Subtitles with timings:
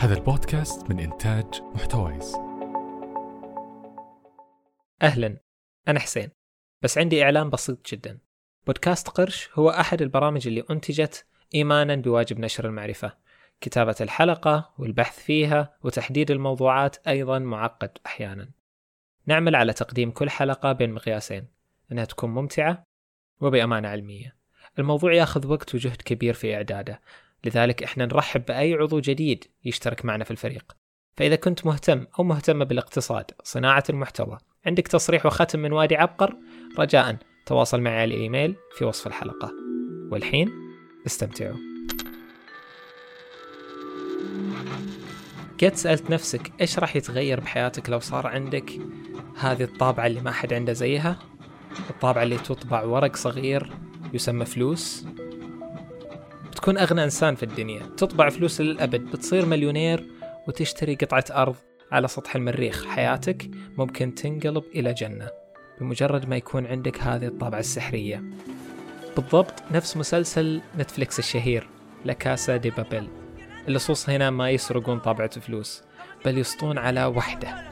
[0.00, 2.34] هذا البودكاست من إنتاج محتويس.
[5.02, 5.36] أهلا
[5.88, 6.30] أنا حسين
[6.82, 8.18] بس عندي إعلان بسيط جدا.
[8.66, 13.16] بودكاست قرش هو أحد البرامج اللي أنتجت إيمانا بواجب نشر المعرفة.
[13.60, 18.50] كتابة الحلقة والبحث فيها وتحديد الموضوعات أيضا معقد أحيانا.
[19.26, 21.46] نعمل على تقديم كل حلقة بين مقياسين
[21.92, 22.84] أنها تكون ممتعة
[23.40, 24.36] وبأمانة علمية.
[24.78, 27.00] الموضوع ياخذ وقت وجهد كبير في إعداده.
[27.44, 30.76] لذلك إحنا نرحب بأي عضو جديد يشترك معنا في الفريق.
[31.16, 36.36] فإذا كنت مهتم أو مهتمة بالاقتصاد صناعة المحتوى عندك تصريح وختم من وادي عبقر
[36.78, 37.16] رجاء
[37.46, 39.52] تواصل معي على الإيميل في وصف الحلقة.
[40.12, 40.50] والحين
[41.06, 41.56] استمتعوا.
[45.62, 48.70] قد سألت نفسك إيش راح يتغير بحياتك لو صار عندك
[49.36, 51.18] هذه الطابعة اللي ما حد عنده زيها؟
[51.90, 53.72] الطابعة اللي تطبع ورق صغير
[54.12, 55.06] يسمى فلوس؟
[56.60, 57.82] بتكون أغنى إنسان في الدنيا.
[57.96, 60.06] تطبع فلوس للأبد بتصير مليونير
[60.48, 61.56] وتشتري قطعة أرض
[61.92, 62.86] على سطح المريخ.
[62.86, 65.30] حياتك ممكن تنقلب إلى جنة
[65.80, 68.22] بمجرد ما يكون عندك هذه الطابعة السحرية.
[69.16, 71.68] بالضبط نفس مسلسل نتفليكس الشهير
[72.04, 73.08] لكاسا دي بابيل.
[73.68, 75.82] اللصوص هنا ما يسرقون طابعة فلوس
[76.24, 77.70] بل يسطون على وحدة.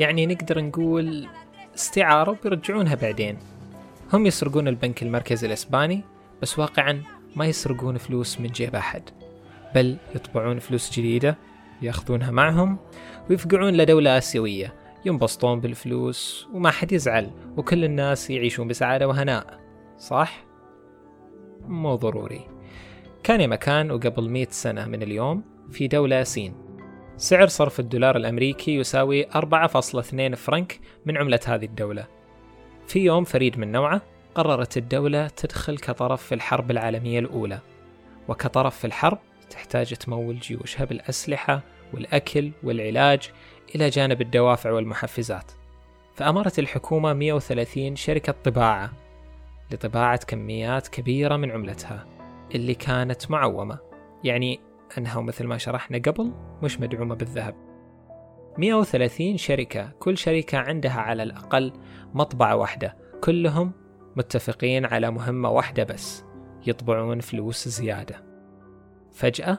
[0.00, 1.26] يعني نقدر نقول
[1.74, 3.38] استعارة وبيرجعونها بعدين.
[4.12, 6.04] هم يسرقون البنك المركزي الإسباني
[6.42, 7.02] بس واقعا
[7.36, 9.02] ما يسرقون فلوس من جيب أحد
[9.74, 11.36] بل يطبعون فلوس جديدة
[11.82, 12.78] يأخذونها معهم
[13.30, 19.60] ويفقعون لدولة آسيوية ينبسطون بالفلوس وما حد يزعل وكل الناس يعيشون بسعادة وهناء.
[19.98, 20.44] صح؟
[21.60, 22.40] مو ضروري.
[23.22, 26.69] كان مكان وقبل مئة سنة من اليوم في دولة سين.
[27.20, 32.06] سعر صرف الدولار الأمريكي يساوي 4.2 فرنك من عملة هذه الدولة.
[32.86, 34.02] في يوم فريد من نوعه
[34.34, 37.58] قررت الدولة تدخل كطرف في الحرب العالمية الأولى.
[38.28, 39.18] وكطرف في الحرب
[39.50, 41.60] تحتاج تمول جيوشها بالأسلحة
[41.94, 43.30] والأكل والعلاج
[43.74, 45.52] إلى جانب الدوافع والمحفزات.
[46.14, 48.92] فأمرت الحكومة 130 شركة طباعة
[49.72, 52.06] لطباعة كميات كبيرة من عملتها
[52.54, 53.78] اللي كانت معومة.
[54.24, 57.54] يعني أنها ومثل ما شرحنا قبل مش مدعومة بالذهب.
[58.58, 61.72] 130 شركة كل شركة عندها على الأقل
[62.14, 63.72] مطبعة واحدة كلهم
[64.16, 66.24] متفقين على مهمة واحدة بس
[66.66, 68.24] يطبعون فلوس زيادة.
[69.12, 69.58] فجأة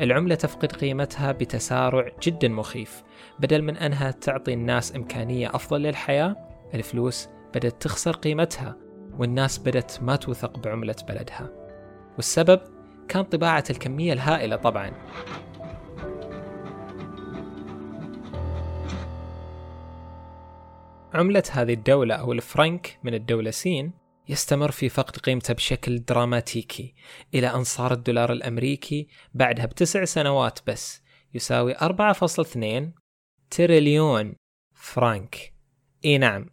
[0.00, 3.02] العملة تفقد قيمتها بتسارع جدا مخيف.
[3.38, 6.36] بدل من أنها تعطي الناس إمكانية أفضل للحياة
[6.74, 8.76] الفلوس بدأت تخسر قيمتها
[9.18, 11.48] والناس بدأت ما توثق بعملة بلدها.
[12.16, 12.60] والسبب؟
[13.10, 14.92] كان طباعة الكمية الهائلة طبعا.
[21.14, 23.92] عملة هذه الدولة أو الفرنك من الدولة سين
[24.28, 26.94] يستمر في فقد قيمته بشكل دراماتيكي
[27.34, 31.02] إلى أن صار الدولار الأمريكي بعدها بتسع سنوات بس
[31.34, 33.00] يساوي 4.2
[33.50, 34.34] تريليون
[34.74, 35.54] فرنك.
[36.04, 36.46] إي نعم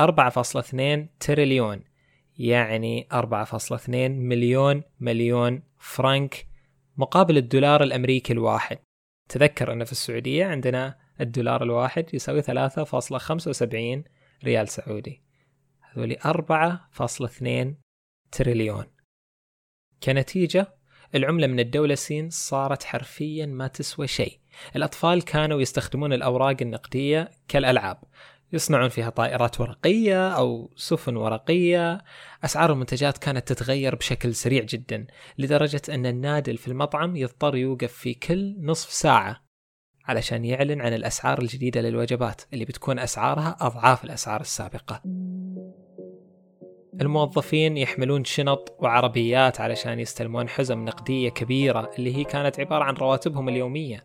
[0.00, 1.84] 4.2 تريليون
[2.38, 6.46] يعني 4.2 مليون مليون فرنك
[6.96, 8.78] مقابل الدولار الأمريكي الواحد.
[9.28, 14.04] تذكر أن في السعودية عندنا الدولار الواحد يساوي 3.75
[14.44, 15.22] ريال سعودي.
[15.80, 17.74] هذولي 4.2
[18.32, 18.86] تريليون.
[20.02, 20.74] كنتيجة
[21.14, 24.38] العملة من الدولة سين صارت حرفيا ما تسوى شيء.
[24.76, 28.04] الأطفال كانوا يستخدمون الأوراق النقدية كالألعاب.
[28.52, 32.04] يصنعون فيها طائرات ورقية أو سفن ورقية.
[32.44, 35.06] أسعار المنتجات كانت تتغير بشكل سريع جدا
[35.38, 39.42] لدرجة أن النادل في المطعم يضطر يوقف في كل نصف ساعة
[40.04, 45.02] علشان يعلن عن الأسعار الجديدة للوجبات اللي بتكون أسعارها أضعاف الأسعار السابقة.
[47.00, 53.48] الموظفين يحملون شنط وعربيات علشان يستلمون حزم نقدية كبيرة اللي هي كانت عبارة عن رواتبهم
[53.48, 54.04] اليومية.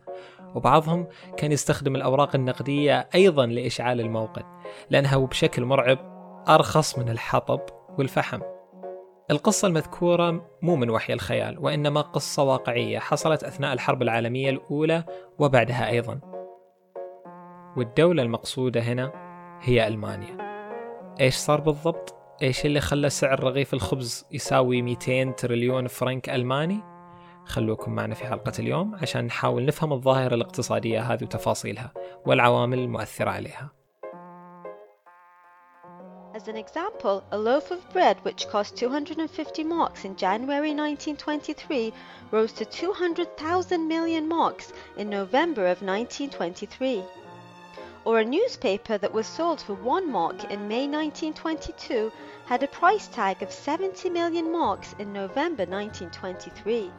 [0.54, 4.44] وبعضهم كان يستخدم الأوراق النقدية أيضا لإشعال الموقد
[4.90, 5.98] لأنها بشكل مرعب
[6.48, 7.60] أرخص من الحطب
[7.98, 8.40] والفحم
[9.30, 15.04] القصة المذكورة مو من وحي الخيال وإنما قصة واقعية حصلت أثناء الحرب العالمية الأولى
[15.38, 16.20] وبعدها أيضا
[17.76, 19.12] والدولة المقصودة هنا
[19.62, 20.48] هي ألمانيا
[21.20, 26.80] إيش صار بالضبط؟ إيش اللي خلى سعر رغيف الخبز يساوي 200 تريليون فرنك ألماني؟
[27.48, 31.92] خلوكم معنا في حلقة اليوم عشان نحاول نفهم الظاهرة الاقتصادية هذه وتفاصيلها
[32.26, 33.70] والعوامل المؤثرة عليها
[36.34, 41.92] As an example, a loaf of bread which cost 250 marks in January 1923
[42.30, 47.02] rose to 200,000 million marks in November of 1923.
[48.04, 52.10] or a newspaper that was sold for one mark in May 1922
[52.46, 56.90] had a price tag of 70 million marks in November 1923.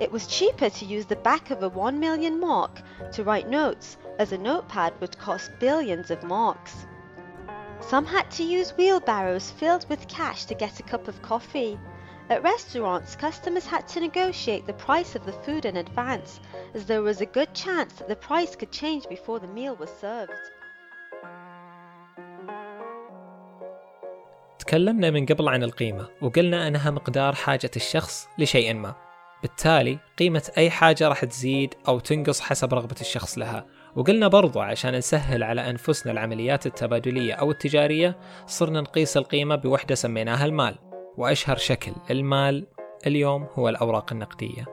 [0.00, 2.82] It was cheaper to use the back of a 1 million mark
[3.12, 6.86] to write notes, as a notepad would cost billions of marks.
[7.80, 11.78] Some had to use wheelbarrows filled with cash to get a cup of coffee.
[12.30, 16.40] At restaurants, customers had to negotiate the price of the food in advance,
[16.74, 19.90] as there was a good chance that the price could change before the meal was
[20.00, 20.32] served.
[24.58, 28.94] تكلمنا من قبل عن القيمة وقلنا أنها مقدار حاجة الشخص لشيء ما
[29.41, 33.65] بالتالي قيمة أي حاجة راح تزيد أو تنقص حسب رغبة الشخص لها.
[33.95, 40.45] وقلنا برضو عشان نسهل على أنفسنا العمليات التبادلية أو التجارية صرنا نقيس القيمة بوحدة سميناها
[40.45, 40.75] المال.
[41.17, 42.67] وأشهر شكل للمال
[43.07, 44.65] اليوم هو الأوراق النقدية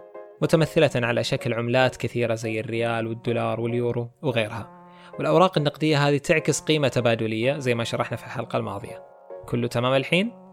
[0.43, 4.89] متمثلة على شكل عملات كثيرة زي الريال والدولار واليورو وغيرها.
[5.19, 9.03] والأوراق النقدية هذه تعكس قيمة تبادلية زي ما شرحنا في الحلقة الماضية.
[9.49, 10.44] كله تمام الحين؟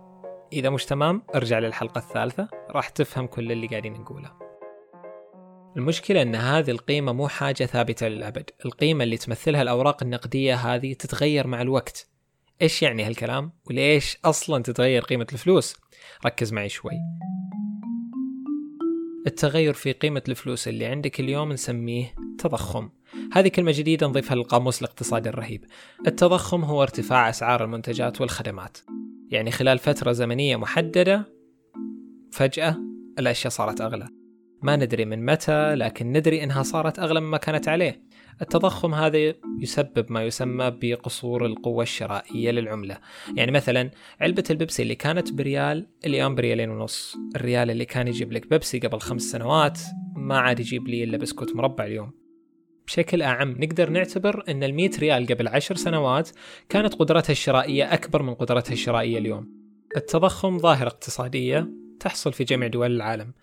[0.54, 4.32] إذا مش تمام ارجع للحلقة الثالثة راح تفهم كل اللي قاعدين نقوله.
[5.78, 8.50] المشكلة أن هذه القيمة مو حاجة ثابتة للأبد.
[8.66, 12.08] القيمة اللي تمثلها الأوراق النقدية هذه تتغير مع الوقت.
[12.62, 15.76] إيش يعني هالكلام؟ وليش أصلا تتغير قيمة الفلوس؟
[16.26, 16.94] ركز معي شوي.
[19.28, 22.90] التغير في قيمة الفلوس اللي عندك اليوم نسميه تضخم.
[23.34, 25.66] هذه كلمة جديدة نضيفها للقاموس الاقتصادي الرهيب.
[26.08, 28.78] التضخم هو ارتفاع أسعار المنتجات والخدمات.
[29.32, 31.26] يعني خلال فترة زمنية محددة
[32.32, 32.78] فجأة
[33.20, 34.08] الأشياء صارت أغلى.
[34.62, 38.04] ما ندري من متى لكن ندري إنها صارت أغلى مما كانت عليه.
[38.42, 42.98] التضخم هذا يسبب ما يسمى بقصور القوة الشرائية للعملة.
[43.36, 43.92] يعني مثلا
[44.22, 47.18] علبة البيبسي اللي كانت بريال اليوم بريالين ونص.
[47.36, 49.80] الريال اللي كان يجيب لك بيبسي قبل خمس سنوات
[50.16, 52.21] ما عاد يجيب لي إلا بسكوت مربع اليوم.
[52.92, 53.52] بشكل أعم.
[53.52, 56.30] نقدر نعتبر أن المية ريال قبل عشر سنوات
[56.70, 59.50] كانت قدرتها الشرائية أكبر من قدرتها الشرائية اليوم.
[59.98, 63.34] التضخم ظاهرة اقتصادية تحصل في جميع دول العالم.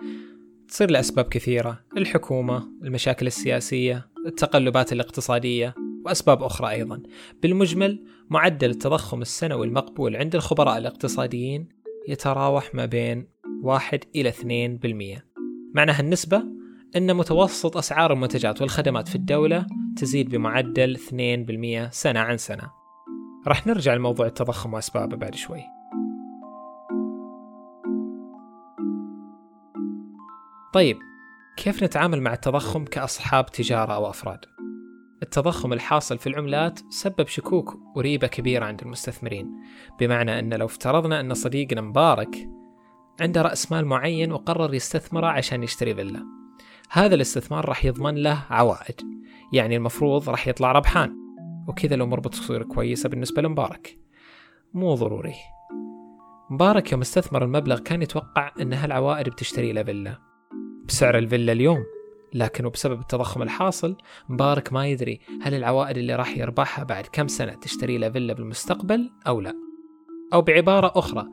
[0.68, 1.84] تصير لأسباب كثيرة.
[1.96, 5.74] الحكومة المشاكل السياسية التقلبات الاقتصادية
[6.04, 7.02] وأسباب أخرى أيضا.
[7.42, 11.68] بالمجمل معدل التضخم السنوي المقبول عند الخبراء الاقتصاديين
[12.08, 13.28] يتراوح ما بين
[13.62, 15.22] 1 إلى 2%
[15.74, 16.57] معنى هالنسبة
[16.96, 22.70] أن متوسط أسعار المنتجات والخدمات في الدولة تزيد بمعدل 2% سنة عن سنة.
[23.46, 25.62] راح نرجع لموضوع التضخم وأسبابه بعد شوي.
[30.72, 30.98] طيب
[31.56, 34.40] كيف نتعامل مع التضخم كأصحاب تجارة أو أفراد؟
[35.22, 39.50] التضخم الحاصل في العملات سبب شكوك وريبة كبيرة عند المستثمرين
[40.00, 42.48] بمعنى أن لو افترضنا أن صديقنا مبارك
[43.20, 46.37] عنده رأس مال معين وقرر يستثمره عشان يشتري فيلا.
[46.90, 49.00] هذا الاستثمار راح يضمن له عوائد.
[49.52, 51.16] يعني المفروض راح يطلع ربحان.
[51.68, 53.98] وكذا الأمور بتصير كويسة بالنسبة لمبارك.
[54.74, 55.34] مو ضروري.
[56.50, 60.18] مبارك يوم استثمر المبلغ كان يتوقع أن هالعوائد بتشتري له فيلا.
[60.84, 61.84] بسعر الفيلا اليوم.
[62.34, 63.96] لكن وبسبب التضخم الحاصل
[64.28, 69.10] مبارك ما يدري هل العوائد اللي راح يربحها بعد كم سنة تشتري له فيلا بالمستقبل
[69.26, 69.54] أو لا.
[70.32, 71.26] أو بعبارة أخرى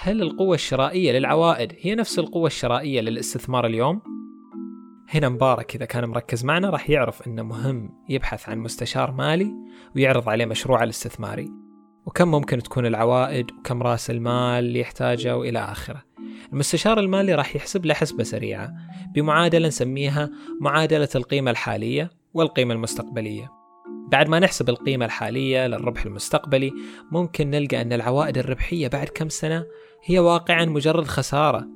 [0.00, 4.00] هل القوة الشرائية للعوائد هي نفس القوة الشرائية للاستثمار اليوم؟
[5.10, 9.54] هنا مبارك إذا كان مركز معنا راح يعرف أنه مهم يبحث عن مستشار مالي
[9.96, 11.50] ويعرض عليه مشروعه الاستثماري.
[12.06, 16.02] وكم ممكن تكون العوائد وكم رأس المال اللي يحتاجه وإلى آخره.
[16.52, 18.72] المستشار المالي راح يحسب له حسبة سريعة
[19.14, 20.30] بمعادلة نسميها
[20.60, 23.48] معادلة القيمة الحالية والقيمة المستقبلية.
[24.12, 26.72] بعد ما نحسب القيمة الحالية للربح المستقبلي
[27.12, 29.64] ممكن نلقى أن العوائد الربحية بعد كم سنة
[30.04, 31.68] هي واقعا مجرد خسارة.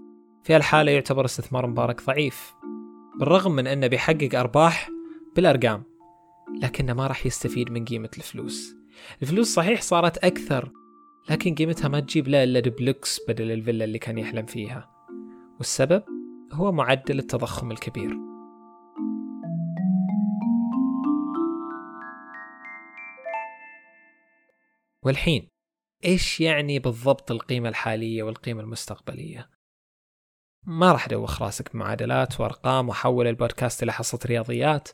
[0.42, 2.54] في الحالة يعتبر استثمار مبارك ضعيف.
[3.20, 4.90] بالرغم من أنه بيحقق أرباح
[5.36, 5.82] بالأرقام
[6.62, 8.76] لكنه ما راح يستفيد من قيمة الفلوس.
[9.22, 10.72] الفلوس صحيح صارت أكثر
[11.30, 14.90] لكن قيمتها ما تجيب له إلا دبلوكس بدل الفيلا اللي كان يحلم فيها.
[15.58, 16.02] والسبب؟
[16.52, 18.16] هو معدل التضخم الكبير.
[25.02, 25.48] والحين
[26.04, 29.51] إيش يعني بالضبط القيمة الحالية والقيمة المستقبلية؟
[30.66, 34.88] ما راح أدوخ راسك بمعادلات وأرقام وأحول البودكاست إلى حصة رياضيات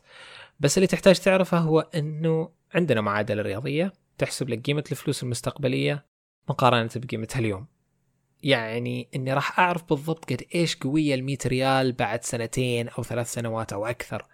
[0.59, 6.05] بس اللي تحتاج تعرفه هو إنه عندنا معادلة رياضية تحسب لك قيمة الفلوس المستقبلية
[6.49, 7.67] مقارنة بقيمتها اليوم.
[8.43, 13.73] يعني إني راح أعرف بالضبط قد إيش قوية ال ريال بعد سنتين أو ثلاث سنوات
[13.73, 14.25] أو أكثر.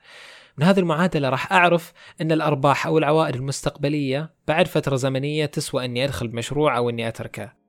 [0.58, 6.06] من هذه المعادلة راح أعرف أن الأرباح أو العوائد المستقبلية بعد فترة زمنية تسوى أني
[6.06, 7.65] أدخل بمشروع أو أني أتركه.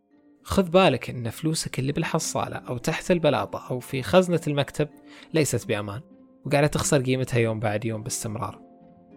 [0.46, 4.88] خذ بالك أن فلوسك اللي بالحصالة أو تحت البلاطة أو في خزنة المكتب
[5.34, 6.00] ليست بأمان
[6.44, 8.60] وقاعدة تخسر قيمتها يوم بعد يوم باستمرار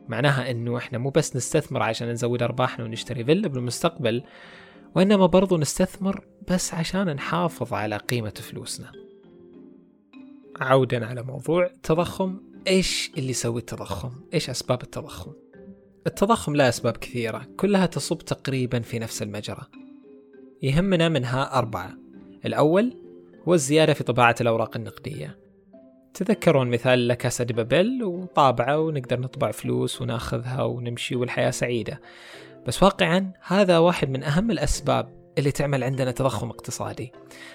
[0.07, 4.23] معناها إنه إحنا مو بس نستثمر عشان نزود أرباحنا ونشتري فيلا بالمستقبل
[4.95, 8.91] وإنما برضو نستثمر بس عشان نحافظ على قيمة فلوسنا
[10.61, 15.31] عودا على موضوع التضخم إيش اللي يسوي التضخم؟ إيش أسباب التضخم؟
[16.07, 19.67] التضخم له أسباب كثيرة كلها تصب تقريبا في نفس المجرى
[20.61, 21.91] يهمنا منها أربعة.
[22.45, 22.97] الأول
[23.47, 25.39] هو الزيادة في طباعة الأوراق النقدية.
[26.13, 32.01] تذكرون مثال لكاسا دي بابل وطابعة ونقدر نطبع فلوس وناخذها ونمشي والحياة سعيدة.
[32.67, 37.11] بس واقعا هذا واحد من أهم الأسباب اللي تعمل عندنا تضخم اقتصادي.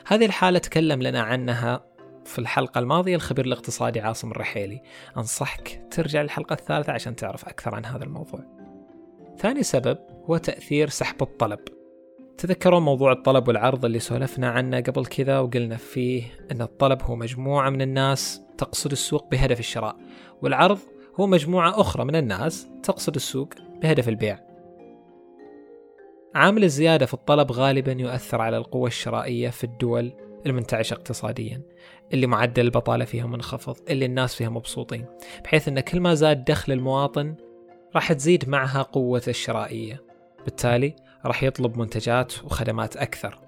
[0.07, 1.85] هذه الحالة تكلم لنا عنها
[2.25, 4.83] في الحلقة الماضية الخبير الاقتصادي عاصم الرحيلي.
[5.17, 8.41] أنصحك ترجع للحلقة الثالثة عشان تعرف أكثر عن هذا الموضوع.
[9.39, 9.99] ثاني سبب
[10.31, 11.59] هو تأثير سحب الطلب.
[12.45, 16.23] تذكرون موضوع الطلب والعرض اللي سولفنا عنه قبل كذا وقلنا فيه
[16.53, 19.97] أن الطلب هو مجموعة من الناس تقصد السوق بهدف الشراء
[20.43, 20.79] والعرض
[21.21, 23.49] هو مجموعة أخرى من الناس تقصد السوق
[23.83, 24.39] بهدف البيع.
[26.35, 30.13] عامل الزيادة في الطلب غالبا يؤثر على القوة الشرائية في الدول
[30.47, 31.63] المنتعشة اقتصاديا
[32.13, 35.07] اللي معدل البطالة فيها منخفض اللي الناس فيها مبسوطين
[35.45, 37.35] بحيث أن كل ما زاد دخل المواطن
[37.95, 40.03] راح تزيد معها قوة الشرائية.
[40.45, 43.39] بالتالي راح يطلب منتجات وخدمات أكثر.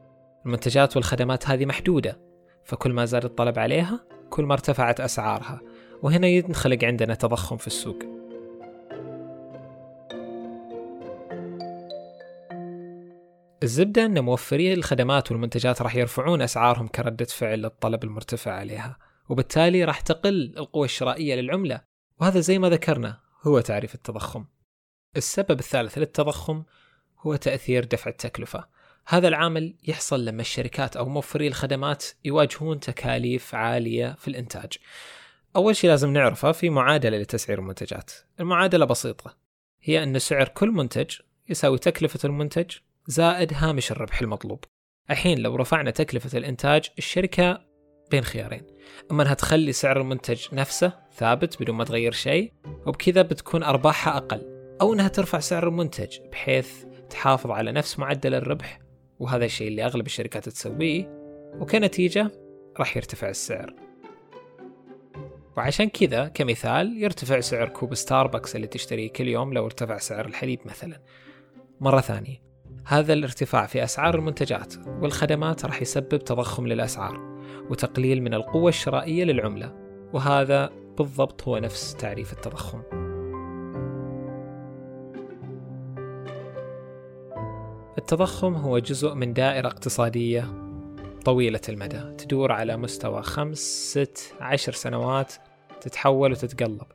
[0.46, 2.20] المنتجات والخدمات هذه محدودة
[2.64, 5.60] فكل ما زاد الطلب عليها كل ما ارتفعت أسعارها
[6.02, 7.98] وهنا ينخلق عندنا تضخم في السوق.
[13.62, 20.00] الزبدة أن موفري الخدمات والمنتجات راح يرفعون أسعارهم كردة فعل للطلب المرتفع عليها وبالتالي راح
[20.00, 21.80] تقل القوة الشرائية للعملة
[22.20, 24.44] وهذا زي ما ذكرنا هو تعريف التضخم.
[25.16, 26.64] السبب الثالث للتضخم
[27.20, 28.64] هو تأثير دفع التكلفة.
[29.08, 34.72] هذا العامل يحصل لما الشركات أو موفري الخدمات يواجهون تكاليف عالية في الإنتاج.
[35.56, 38.12] أول شيء لازم نعرفه في معادلة لتسعير المنتجات.
[38.40, 39.36] المعادلة بسيطة.
[39.82, 41.10] هي أن سعر كل منتج
[41.48, 42.70] يساوي تكلفة المنتج
[43.06, 44.64] زائد هامش الربح المطلوب.
[45.10, 47.60] الحين لو رفعنا تكلفة الإنتاج الشركة
[48.10, 48.62] بين خيارين.
[49.10, 52.52] أما أنها تخلي سعر المنتج نفسه ثابت بدون ما تغير شيء
[52.86, 54.56] وبكذا بتكون أرباحها أقل.
[54.80, 58.80] أو أنها ترفع سعر المنتج بحيث تحافظ على نفس معدل الربح
[59.18, 61.10] وهذا الشيء اللي أغلب الشركات تسويه
[61.60, 62.30] وكنتيجة
[62.78, 63.74] راح يرتفع السعر.
[65.56, 70.60] وعشان كذا كمثال يرتفع سعر كوب ستاربكس اللي تشتريه كل يوم لو ارتفع سعر الحليب
[70.64, 71.00] مثلا.
[71.80, 72.46] مرة ثانية
[72.86, 79.74] هذا الارتفاع في أسعار المنتجات والخدمات راح يسبب تضخم للأسعار وتقليل من القوة الشرائية للعملة
[80.12, 82.95] وهذا بالضبط هو نفس تعريف التضخم.
[87.98, 90.66] التضخم هو جزء من دائرة اقتصادية
[91.24, 93.58] طويلة المدى تدور على مستوى خمس
[93.90, 95.32] ست عشر سنوات
[95.80, 96.86] تتحول وتتقلب.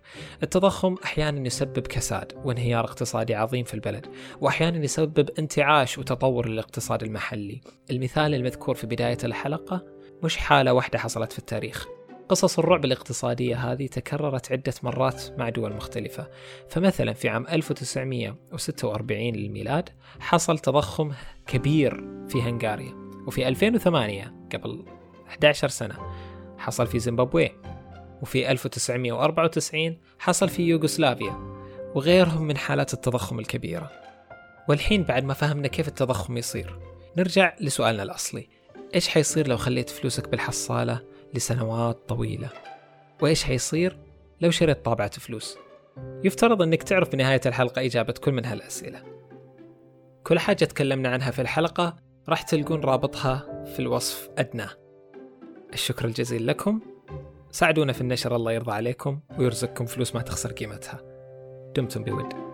[0.44, 4.08] التضخم أحيانا يسبب كساد وانهيار اقتصادي عظيم في البلد
[4.42, 7.62] وأحيانا يسبب انتعاش وتطور للاقتصاد المحلي.
[7.92, 9.86] المثال المذكور في بداية الحلقة
[10.24, 11.88] مش حالة واحدة حصلت في التاريخ.
[12.32, 16.28] قصص الرعب الاقتصادية هذه تكررت عدة مرات مع دول مختلفة.
[16.70, 21.12] فمثلا في عام 1946 للميلاد حصل تضخم
[21.48, 22.94] كبير في هنغاريا.
[23.28, 24.86] وفي 2008 قبل
[25.28, 25.98] 11 سنة
[26.58, 27.50] حصل في زيمبابوي.
[28.22, 31.36] وفي 1994 حصل في يوغوسلافيا.
[31.96, 33.92] وغيرهم من حالات التضخم الكبيرة.
[34.70, 36.80] والحين بعد ما فهمنا كيف التضخم يصير
[37.18, 38.48] نرجع لسؤالنا الأصلي.
[38.96, 42.50] إيش حيصير لو خليت فلوسك بالحصالة؟ لسنوات طويلة.
[43.22, 43.98] وإيش حيصير
[44.42, 45.58] لو شريت طابعة فلوس؟
[46.24, 49.04] يفترض أنك تعرف بنهاية الحلقة إجابة كل من هالأسئلة.
[50.24, 51.96] كل حاجة تكلمنا عنها في الحلقة
[52.30, 54.70] راح تلقون رابطها في الوصف أدناه
[55.74, 56.82] الشكر الجزيل لكم.
[57.52, 61.02] ساعدونا في النشر الله يرضى عليكم ويرزقكم فلوس ما تخسر قيمتها.
[61.76, 62.51] دمتم بود.